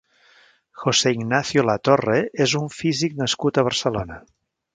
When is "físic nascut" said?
2.79-3.61